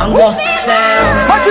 I'm 0.00 0.12
lost 0.14 0.40
sound. 0.64 1.28
Match 1.28 1.46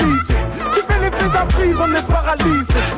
Tu 0.00 0.80
fais 0.82 0.98
l'effet 1.00 1.28
d'un 1.28 1.46
frise, 1.50 1.76
on 1.80 1.94
est 1.94 2.06
paralysé. 2.08 2.89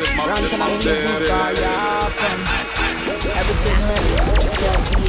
massive. 0.00 1.04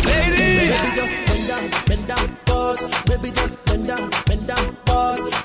Ladies! 0.05 0.69
Just 0.95 1.15
bend 1.27 1.47
down, 1.47 1.69
bend 1.85 2.07
down, 2.07 2.37
boss. 2.45 3.03
Baby, 3.05 3.31
just 3.31 3.65
bend 3.65 3.87
down, 3.87 4.09
bend 4.25 4.47
down, 4.47 4.77
boss. 4.85 5.38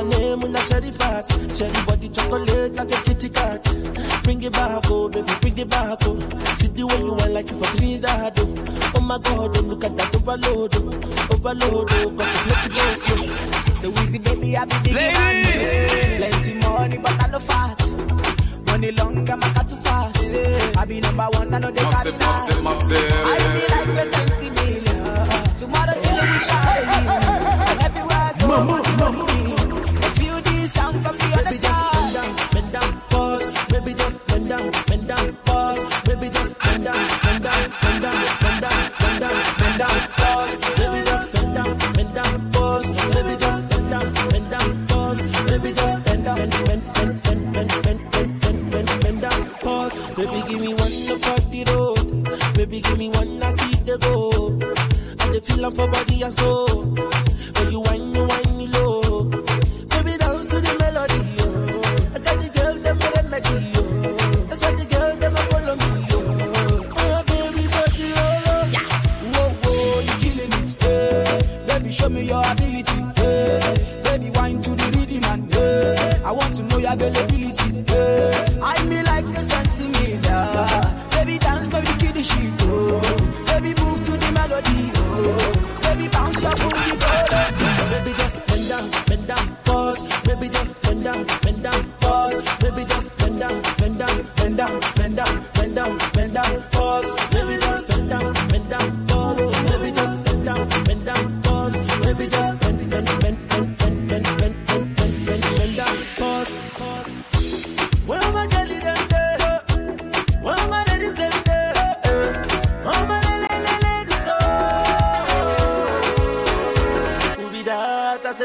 your 0.00 0.10
name 0.10 0.42
in 0.42 0.56
a 0.56 0.60
sherry 0.60 0.90
fat. 0.90 1.24
Sherry 1.54 1.84
body 1.86 2.08
chocolate 2.08 2.74
like 2.74 2.92
a 2.92 3.02
kitty 3.02 3.28
cat. 3.28 3.62
Bring 4.22 4.42
it 4.42 4.52
back, 4.52 4.82
oh 4.86 5.08
baby, 5.08 5.32
bring 5.40 5.58
it 5.58 5.68
back, 5.68 5.98
oh. 6.02 6.18
See 6.56 6.68
the 6.68 6.86
way 6.86 6.98
you 6.98 7.12
want 7.12 7.32
like 7.32 7.50
you 7.50 7.58
for 7.58 7.76
Trinidad, 7.76 8.38
oh. 8.38 8.92
Oh 8.96 9.00
my 9.00 9.18
God, 9.18 9.56
oh 9.56 9.60
look 9.60 9.84
at 9.84 9.96
that 9.96 10.14
overload, 10.14 10.74
oh. 10.76 11.34
Overload, 11.34 11.88
oh, 11.92 12.10
but 12.10 12.26
let 12.46 12.66
it 12.66 12.72
go 12.74 12.94
slow. 12.94 13.26
So 13.74 14.02
easy, 14.02 14.18
baby, 14.18 14.56
I 14.56 14.64
be 14.64 14.76
big 14.82 16.18
Plenty 16.18 16.54
money, 16.54 16.98
but 16.98 17.22
I 17.24 17.26
no 17.28 17.38
fat. 17.38 17.80
Money 18.66 18.92
long, 18.92 19.28
I'm 19.28 19.38
not 19.40 19.68
too 19.68 19.76
fast. 19.76 20.34
I 20.76 20.84
be 20.86 21.00
number 21.00 21.26
one, 21.32 21.52
I 21.54 21.58
know 21.58 21.70
they 21.70 21.82
got 21.82 22.04
massive. 22.06 22.66
I 22.66 23.36
be 23.54 23.74
like 23.74 24.10
the 24.14 24.29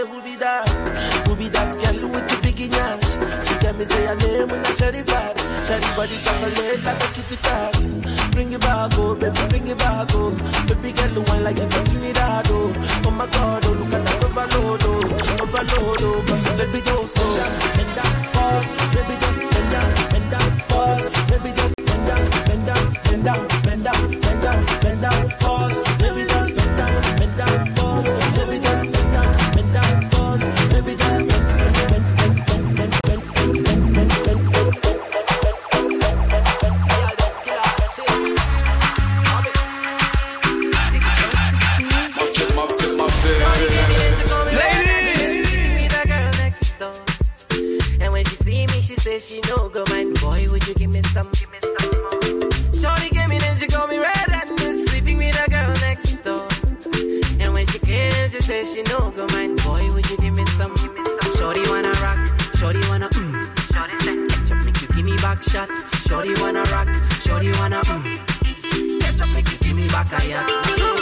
who 0.07 0.21
be 0.21 0.35
that? 0.37 0.69
Who 1.27 1.35
be 1.35 1.47
that 1.49 1.71
girl 1.73 2.09
with 2.09 2.27
the 2.29 2.37
big 2.41 2.73
ass? 2.73 3.17
She 3.47 3.55
tell 3.59 3.73
me 3.73 3.85
say 3.85 4.05
her 4.05 4.15
name 4.15 4.47
when 4.49 4.59
I 4.65 4.71
say 4.71 4.89
it 4.89 5.05
fast. 5.05 5.37
Shawty 5.67 5.95
body 5.95 6.17
chocolate 6.21 6.83
like 6.83 7.03
a 7.03 7.07
kitty 7.13 7.37
cat. 7.37 7.73
Bring 8.31 8.53
it 8.53 8.61
back, 8.61 8.91
oh 8.95 9.15
baby, 9.15 9.39
bring 9.49 9.67
it 9.67 9.77
back, 9.77 10.09
oh 10.13 10.31
baby 10.67 10.91
girl, 10.91 11.23
wine 11.27 11.43
like 11.43 11.57
a 11.57 11.67
Trinidad, 11.67 12.47
oh 12.49 12.73
oh 13.05 13.11
my 13.11 13.25
God, 13.27 13.65
oh 13.65 13.71
look 13.71 13.93
at 13.93 14.03
that 14.05 14.23
overload, 14.25 14.83
oh 14.83 15.43
overload, 15.43 16.01
oh 16.03 16.23
but 16.27 16.57
baby 16.57 16.81
just 16.83 17.17
oh, 17.17 17.35
bend 17.77 17.91
that, 17.95 18.33
bend 18.35 18.51
that, 18.51 18.91
baby 18.93 19.15
just 19.21 19.39
bend 19.39 19.71
that, 19.71 20.11
bend 20.11 20.31
that, 20.33 21.27
baby 21.29 21.55
just. 21.55 21.74
She 49.05 49.39
no 49.49 49.69
go 49.69 49.83
mind. 49.91 50.19
Boy, 50.19 50.47
would 50.49 50.67
you 50.67 50.73
give 50.73 50.89
me 50.89 51.01
some? 51.03 51.29
Give 51.33 51.51
me 51.51 51.59
some 51.61 51.91
more. 52.01 52.51
Shorty 52.73 53.09
gave 53.11 53.29
me, 53.29 53.37
then 53.37 53.55
she 53.55 53.67
called 53.67 53.91
me 53.91 53.99
red 53.99 54.29
and 54.29 54.89
sleeping 54.89 55.17
with 55.17 55.39
a 55.45 55.49
girl 55.49 55.73
next 55.81 56.13
door. 56.23 56.47
And 57.39 57.53
when 57.53 57.67
she 57.67 57.77
came, 57.79 58.29
she 58.29 58.41
said 58.41 58.65
she 58.65 58.81
no 58.89 59.11
go 59.11 59.27
mind. 59.33 59.61
Boy, 59.63 59.91
would 59.93 60.09
you 60.09 60.17
give 60.17 60.33
me 60.33 60.43
some? 60.57 60.73
Give 60.73 60.91
me 60.93 61.03
some. 61.03 61.33
Shorty 61.37 61.61
wanna 61.69 61.91
rock, 62.01 62.19
shorty 62.57 62.81
wanna 62.89 63.09
mm. 63.09 63.73
Shorty 63.73 63.95
said, 63.99 64.27
ketchup 64.29 64.65
make 64.65 64.81
you 64.81 64.87
give 64.87 65.05
me 65.05 65.15
back 65.17 65.43
shot. 65.43 65.69
Shorty 66.07 66.33
wanna 66.41 66.63
rock, 66.73 66.87
shorty 67.21 67.51
wanna 67.59 67.81
mm. 67.81 68.99
Ketchup 69.01 69.29
make 69.35 69.51
you 69.51 69.57
give 69.59 69.75
me 69.75 69.87
back 69.89 70.11
a 70.13 70.27
yacht. 70.27 70.94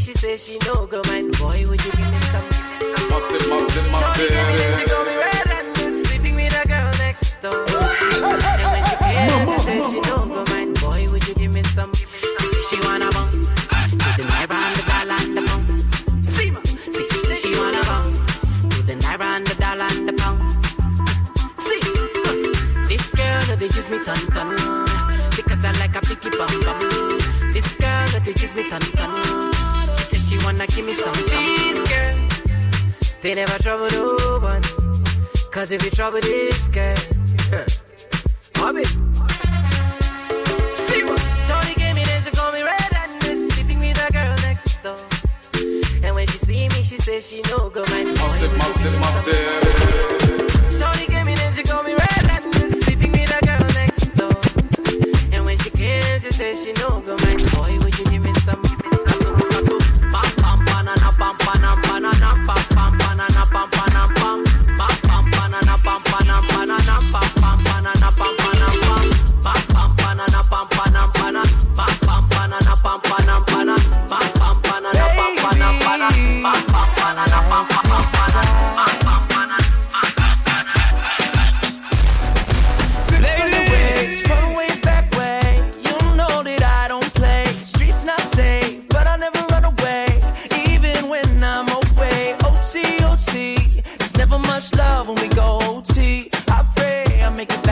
She 0.00 0.06
she 0.06 0.18
say 0.18 0.36
she 0.36 0.58
no 0.66 0.86
go 0.86 1.02
mind. 1.08 1.36
Boy 1.38 1.66
would 1.68 1.84
you 1.84 1.92
give 1.92 2.10
me 2.10 2.20
some? 2.20 2.48
Masse, 3.10 3.32
masse, 3.48 3.74
Shorty 4.00 4.28
gave 4.32 4.46
me 4.48 4.56
then 4.56 4.78
she 4.78 4.84
masse. 4.84 4.92
call 4.92 5.04
me 5.04 5.16
red 5.16 5.48
and 5.50 6.06
sleeping 6.06 6.34
with 6.36 6.64
a 6.64 6.68
girl 6.68 6.90
next 6.98 7.40
door. 7.42 7.66
And 7.68 8.72
when 8.72 8.84
she 8.88 8.96
came 8.96 9.46
she 9.46 9.58
say 9.60 9.78
she 9.90 10.00
no 10.08 10.16
go 10.24 10.44
mind. 10.52 10.80
Boy 10.80 11.08
would 11.10 11.28
you 11.28 11.34
give 11.34 11.52
me 11.52 11.62
some? 11.64 11.92
She 11.94 12.06
say 12.06 12.62
she 12.68 12.86
wanna 12.86 13.10
bounce. 13.12 13.52
To 13.52 14.08
the 14.16 14.24
naira 14.24 14.56
and 14.56 14.76
the 14.76 14.84
dollar 14.88 15.18
and 15.20 15.36
the 15.36 15.42
pounds. 15.50 15.80
See 16.26 16.50
ma 16.50 16.60
see 16.64 17.06
she 17.10 17.20
say 17.20 17.36
she 17.36 17.58
wanna 17.60 17.82
bounce. 17.82 18.24
To 18.72 18.82
the 18.82 18.94
naira 18.94 19.28
and 19.36 19.46
the 19.46 19.54
dollar 19.56 19.88
and 19.90 20.08
the 20.08 20.14
pounds. 20.14 20.54
See 21.60 21.80
huh. 21.84 22.88
this 22.88 23.12
girl 23.12 23.40
no 23.48 23.56
they 23.56 23.66
use 23.66 23.90
me 23.90 23.98
ton 24.04 24.22
ton. 24.32 24.48
Because 25.36 25.64
I 25.64 25.72
like 25.72 25.94
a 25.94 26.00
picky 26.00 26.30
bum 26.30 26.52
bum. 26.64 27.52
This 27.52 27.74
girl 27.74 28.06
no 28.12 28.18
they 28.20 28.32
use 28.40 28.54
me 28.54 28.68
ton 28.70 28.80
ton 28.80 29.59
she 30.30 30.38
wanna 30.44 30.66
give 30.68 30.86
me 30.86 30.92
some 30.92 31.12
some 31.14 31.44
these 31.44 31.82
girls 31.88 32.42
they 33.20 33.34
never 33.34 33.58
trouble 33.58 33.88
no 33.90 34.38
one 34.40 34.62
cause 35.50 35.72
if 35.72 35.84
you 35.84 35.90
trouble 35.90 36.20
this 36.20 36.68
girl 36.68 36.94
Bobby 38.54 38.84
See 40.72 41.02
what? 41.02 41.18
Shorty 41.44 41.74
gave 41.74 41.96
me 41.96 42.04
then 42.04 42.20
she 42.22 42.30
call 42.30 42.52
me 42.52 42.62
red 42.62 42.92
and 43.02 43.24
is 43.24 43.52
sleeping 43.52 43.80
with 43.80 43.98
a 44.08 44.12
girl 44.12 44.36
next 44.42 44.80
door. 44.84 44.98
And 46.04 46.14
when 46.14 46.26
she 46.28 46.38
see 46.38 46.68
me, 46.68 46.84
she 46.84 46.96
say 46.96 47.20
she 47.20 47.42
no 47.50 47.68
go 47.70 47.84
mind. 47.90 48.08
boy, 48.16 48.50
Masse, 48.58 49.26
would 49.64 49.69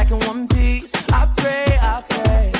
back 0.08 0.20
in 0.22 0.26
one 0.28 0.48
piece. 0.48 0.92
I 1.12 1.26
pray, 1.36 1.78
I 1.80 2.02
pray. 2.08 2.52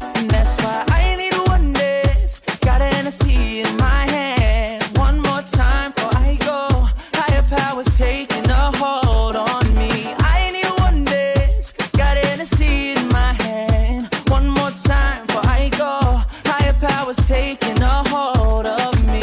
And 0.00 0.30
that's 0.30 0.56
why 0.62 0.84
I 0.88 1.16
need 1.16 1.34
one 1.48 1.72
dance. 1.72 2.40
Got 2.60 2.80
an 2.80 2.92
Hennessy 2.92 3.60
in 3.60 3.76
my 3.76 4.10
hand. 4.10 4.82
One 4.98 5.20
more 5.20 5.42
time 5.42 5.92
before 5.92 6.10
I 6.14 6.36
go. 6.40 6.68
Higher 7.14 7.42
powers 7.42 7.98
taking 7.98 8.48
a 8.50 8.72
hold 8.76 9.36
on 9.36 9.74
me. 9.74 10.14
I 10.18 10.50
need 10.52 10.80
one 10.80 11.04
dance. 11.04 11.72
Got 11.92 12.18
an 12.18 12.24
Hennessy 12.26 12.92
in 12.92 13.08
my 13.08 13.32
hand. 13.42 14.08
One 14.28 14.48
more 14.48 14.70
time 14.70 15.26
before 15.26 15.46
I 15.46 15.70
go. 15.76 16.22
Higher 16.50 16.74
powers 16.74 17.28
taking 17.28 17.82
a 17.82 18.08
hold 18.08 18.66
of 18.66 18.94
me. 19.06 19.22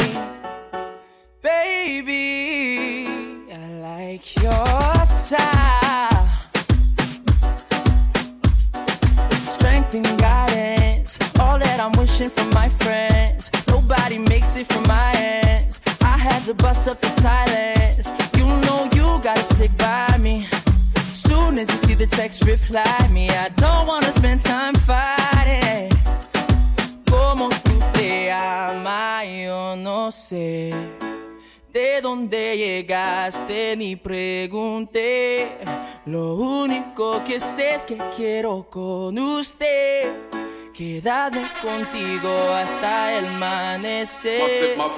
Baby, 1.42 3.06
I 3.52 3.68
like 3.80 4.42
your 4.42 4.73
wishing 12.14 12.30
for 12.30 12.48
my 12.54 12.68
friends. 12.68 13.50
Nobody 13.66 14.18
makes 14.18 14.56
it 14.56 14.66
from 14.72 14.84
my 14.86 15.12
ends. 15.16 15.80
I 16.00 16.16
had 16.16 16.44
to 16.44 16.54
bust 16.54 16.88
up 16.88 17.00
the 17.00 17.08
silence. 17.08 18.12
You 18.36 18.46
know 18.64 18.88
you 18.94 19.20
gotta 19.22 19.44
stick 19.44 19.76
by 19.78 20.16
me. 20.18 20.46
Soon 21.12 21.58
as 21.58 21.68
you 21.70 21.76
see 21.76 21.94
the 21.94 22.06
text, 22.06 22.44
reply 22.46 23.08
me. 23.12 23.30
I 23.30 23.48
don't 23.56 23.86
wanna 23.86 24.12
spend 24.12 24.40
time 24.40 24.74
fighting. 24.74 25.90
Como 27.10 27.48
tú 27.48 27.80
te 27.92 28.30
amas, 28.30 29.24
yo 29.26 29.76
no 29.76 30.10
sé. 30.12 30.72
De 31.72 32.00
dónde 32.00 32.56
llegaste 32.56 33.76
ni 33.76 33.96
pregunté. 33.96 35.58
Lo 36.06 36.36
único 36.36 37.24
que 37.24 37.40
sé 37.40 37.74
es 37.74 37.84
que 37.84 37.98
quiero 38.16 38.68
con 38.70 39.18
usted. 39.18 40.43
Quedarme 40.76 41.46
contigo 41.62 42.52
hasta 42.52 43.16
el 43.16 43.26
amanecer. 43.26 44.40
Tú 44.40 44.88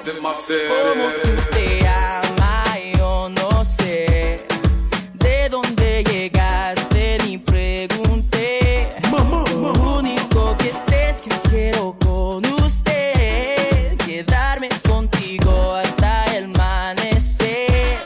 te 1.51 1.87
amas, 1.87 2.79
yo 2.97 3.29
no 3.29 3.63
sé. 3.63 4.43
De 5.13 5.49
dónde 5.49 6.03
llegaste 6.03 7.19
ni 7.23 7.37
pregunté. 7.37 8.89
Lo 9.11 9.71
único 9.99 10.57
que 10.57 10.73
sé 10.73 11.11
es 11.11 11.17
que 11.17 11.29
quiero 11.47 11.95
con 12.03 12.43
usted. 12.63 13.97
Quedarme 13.97 14.69
contigo 14.89 15.75
hasta 15.75 16.25
el 16.35 16.45
amanecer. 16.45 17.99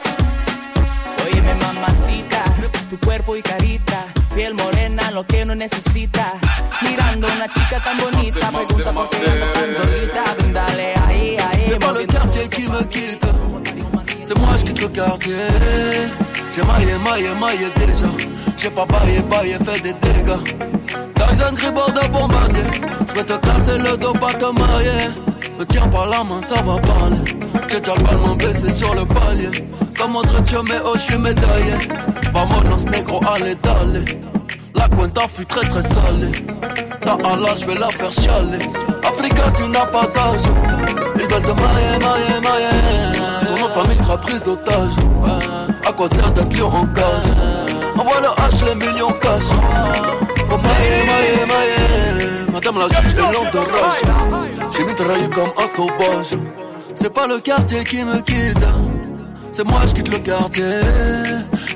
Óyeme, 1.25 1.55
mamacita, 1.55 2.43
tu 2.89 2.99
cuerpo 2.99 3.37
y 3.37 3.41
carita. 3.41 4.07
Piel 4.35 4.55
morena, 4.55 5.09
lo 5.11 5.25
que 5.25 5.45
no 5.45 5.55
necesita. 5.55 6.37
Una 7.41 7.51
chica 7.51 7.79
tan 7.79 7.97
bonita, 7.97 8.51
pregunta 8.51 8.91
por 8.91 9.09
qué 9.09 9.17
ando 9.17 9.45
tan 9.47 9.75
solita. 9.75 10.23
Ven, 10.37 10.53
dale 10.53 10.93
ahí, 11.07 11.37
ahí. 11.39 11.65
C'est 11.69 11.79
pas 11.79 11.91
le 11.91 12.05
quartier 12.05 12.47
qui 12.47 12.67
me 12.67 12.83
quitte, 12.83 13.25
c'est 14.23 14.37
moi 14.37 14.49
je 14.57 14.63
quitte 14.63 14.79
le 14.79 14.87
quartier. 14.89 15.33
J'ai 16.55 16.61
maillé, 16.61 16.99
maillé, 16.99 17.33
maillé 17.33 17.71
déjà. 17.77 18.05
J'ai 18.57 18.69
pas 18.69 18.85
baillé, 18.85 19.21
baillé, 19.21 19.57
fait 19.65 19.81
des 19.81 19.93
dégâts. 19.93 20.37
Tyson 21.15 21.53
Gribord 21.55 21.91
de 21.91 22.07
bombardier. 22.09 22.61
Je 23.07 23.13
vais 23.15 23.23
te 23.23 23.33
casser 23.33 23.79
le 23.79 23.97
dos, 23.97 24.13
pas 24.13 24.33
te 24.33 24.45
marier. 24.45 25.09
Me 25.57 25.65
tiens 25.65 25.87
par 25.87 26.05
la 26.05 26.23
main, 26.23 26.43
ça 26.43 26.61
va 26.61 26.77
parler. 26.77 27.25
J'ai 27.69 27.79
déjà 27.79 27.95
le 27.95 28.03
ballon 28.03 28.35
blessé 28.35 28.69
sur 28.69 28.93
le 28.93 29.03
palier. 29.03 29.49
Comme 29.97 30.15
entre 30.15 30.43
Dieu, 30.43 30.59
mais 30.69 30.79
oh, 30.85 30.91
je 30.93 30.99
suis 30.99 31.17
médaillé. 31.17 31.73
Vamonos 32.35 32.85
négro, 32.85 33.19
allez, 33.25 33.55
d'aller. 33.55 34.05
La 34.75 34.87
cuenta 34.89 35.21
fut 35.27 35.47
très 35.47 35.61
très 35.61 35.81
salée. 35.81 36.31
Allah, 37.23 37.53
je 37.59 37.65
vais 37.65 37.75
la 37.75 37.89
faire 37.89 38.11
chialer. 38.11 38.59
Africa, 39.03 39.43
tu 39.55 39.63
n'as 39.67 39.85
pas 39.85 40.03
d'âge. 40.03 40.43
Ils 41.15 41.27
veulent 41.27 41.43
te 41.43 41.51
mailler, 41.51 41.97
mailler, 41.99 42.39
mailler. 42.41 43.47
Ton 43.47 43.55
nom 43.65 43.73
famille 43.73 43.97
sera 43.97 44.17
prise 44.17 44.43
d'otage. 44.43 44.93
À 45.87 45.91
quoi 45.91 46.07
sert 46.07 46.31
d'être 46.31 46.57
lion 46.57 46.67
en 46.67 46.85
cage? 46.87 47.31
Envoie 47.97 48.21
le 48.21 48.27
H, 48.27 48.65
les 48.65 48.75
millions 48.75 49.11
cash. 49.21 49.49
Pour 50.47 50.57
mailler, 50.57 51.03
mailler, 51.05 51.45
mailler. 51.47 52.29
Madame 52.53 52.79
la 52.79 52.87
juge 52.87 53.13
est 53.13 53.17
lente 53.17 53.53
de 53.53 53.59
rage. 53.59 54.73
J'ai 54.75 54.83
mitraillé 54.83 55.29
comme 55.29 55.51
un 55.57 55.75
sauvage. 55.75 56.37
C'est 56.95 57.13
pas 57.13 57.27
le 57.27 57.39
quartier 57.39 57.83
qui 57.83 58.03
me 58.03 58.21
quitte. 58.21 58.65
C'est 59.51 59.65
moi, 59.65 59.81
je 59.87 59.93
quitte 59.93 60.09
le 60.09 60.17
quartier. 60.19 60.81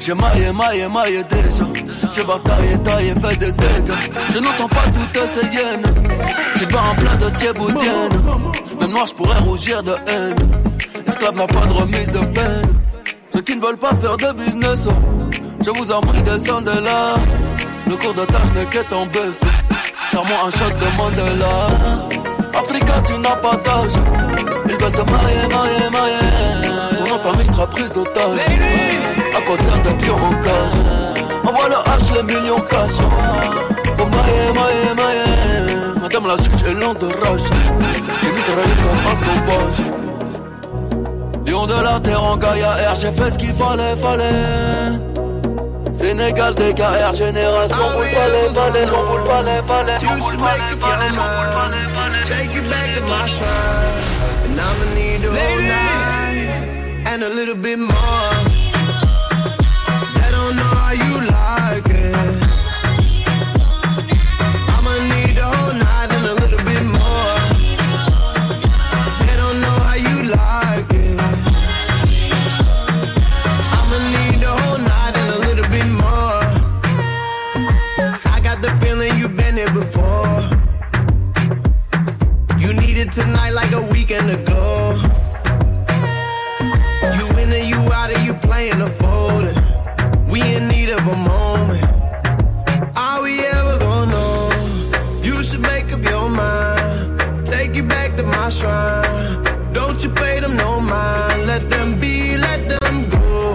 J'ai 0.05 0.13
maillé, 0.13 0.51
maillé, 0.51 0.87
maillé 0.87 1.23
déjà. 1.23 1.63
J'ai 2.13 2.23
bataillé, 2.23 2.77
taillé, 2.83 3.15
fait 3.15 3.39
des 3.39 3.51
dégâts. 3.51 3.91
Je 4.31 4.37
n'entends 4.37 4.67
pas 4.67 4.83
toutes 4.93 5.27
ces 5.27 5.47
hyènes. 5.47 5.81
C'est 6.59 6.71
pas 6.71 6.81
en 6.91 6.93
plein 6.93 7.15
de 7.15 7.35
thieboudienne. 7.35 8.11
Même 8.79 8.91
moi, 8.91 9.05
je 9.07 9.13
pourrais 9.15 9.39
rougir 9.39 9.81
de 9.81 9.93
haine. 10.05 10.35
Esclave 11.07 11.35
n'a 11.35 11.47
pas 11.47 11.65
de 11.65 11.73
remise 11.73 12.11
de 12.11 12.19
peine. 12.19 12.67
Ceux 13.33 13.41
qui 13.41 13.55
ne 13.55 13.61
veulent 13.61 13.79
pas 13.79 13.95
faire 13.95 14.15
de 14.15 14.31
business, 14.33 14.87
je 15.65 15.71
vous 15.71 15.91
en 15.91 16.01
prie, 16.01 16.21
descendez 16.21 16.81
là. 16.83 17.15
Le 17.89 17.95
cours 17.95 18.13
de 18.13 18.25
tâche 18.25 18.53
n'est 18.55 18.65
qu'être 18.67 18.95
en 18.95 19.07
baisse. 19.07 19.41
Serre-moi 20.11 20.37
un 20.45 20.51
shot 20.51 20.69
de 20.69 20.97
Mandela. 20.97 21.67
Africa, 22.53 22.93
tu 23.07 23.13
n'as 23.17 23.37
pas 23.37 23.55
d'âge. 23.55 23.93
Ils 24.69 24.77
veulent 24.77 24.91
te 24.91 25.11
mailler, 25.11 25.47
mailler, 25.49 25.89
mailler. 25.89 26.95
Ton 26.95 27.15
de 27.15 27.21
famille 27.21 27.47
sera 27.47 27.65
prise 27.65 27.91
d'otage. 27.91 28.39
De 36.93 37.07
rage. 37.07 37.41
J'ai 38.21 38.31
mitraillé 38.31 38.75
comme 38.83 39.01
un 39.09 39.15
sauvage. 39.25 39.79
Lion 41.45 41.65
de 41.65 41.73
la 41.73 41.99
terre 41.99 42.23
en 42.23 42.37
Gaïa 42.37 42.71
R, 42.91 42.95
j'ai 42.99 43.11
fait 43.11 43.31
ce 43.31 43.37
qu'il 43.37 43.53
fallait, 43.53 43.95
fallait. 43.97 44.99
Sénégal, 45.93 46.53
DKR, 46.53 47.13
génération, 47.13 47.77
vous 47.95 48.03
fallait, 48.03 48.49
fallait, 48.53 48.85
son 48.85 49.03
boule 49.07 49.25
fallait, 49.25 49.61
fallait, 49.65 49.97
son 49.97 50.17
boule 50.17 50.37
fallait, 50.37 50.75
fallait, 50.79 51.09
son 51.09 51.25
boule 51.35 51.51
fallait, 51.57 51.87
fallait. 51.93 52.25
Take 52.25 52.53
you 52.53 52.61
back 52.61 52.95
to 52.95 53.01
my 53.01 53.27
shrine, 53.27 53.95
and 54.45 54.59
I'ma 54.59 54.85
need 54.93 55.21
the 55.21 55.29
whole 55.29 55.61
night 55.61 57.07
and 57.07 57.23
a 57.23 57.29
little 57.29 57.55
bit 57.55 57.79
more. 57.79 58.44
To 98.17 98.23
my 98.23 98.49
shrine. 98.49 99.43
Don't 99.73 100.03
you 100.03 100.09
pay 100.09 100.39
them 100.39 100.55
no 100.55 100.79
mind. 100.79 101.47
Let 101.47 101.69
them 101.69 101.99
be, 101.99 102.37
let 102.37 102.67
them 102.69 103.09
go. 103.09 103.53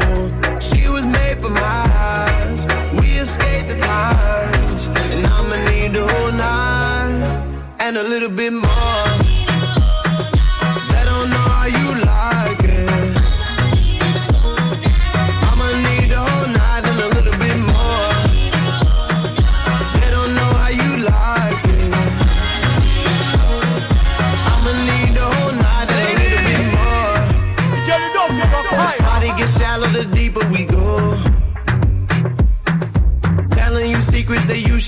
She 0.61 0.89
was 0.89 1.05
made 1.05 1.41
for 1.41 1.51
my 1.51 1.83
eyes. 2.13 2.61
We 3.01 3.19
escaped 3.19 3.69
the 3.69 3.79
times. 3.79 4.89
And 5.13 5.27
I'ma 5.27 5.57
need 5.71 5.93
the 5.95 6.07
whole 6.07 6.33
night 6.33 7.77
and 7.79 7.97
a 7.97 8.03
little 8.03 8.31
bit 8.31 8.53
more. 8.53 9.30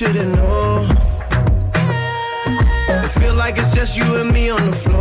Shouldn't 0.02 0.35
know. 0.35 0.88
Feel 3.21 3.35
like 3.35 3.56
it's 3.56 3.73
just 3.73 3.97
you 3.97 4.16
and 4.16 4.32
me 4.32 4.50
on 4.50 4.68
the 4.68 4.76
floor. 4.76 4.91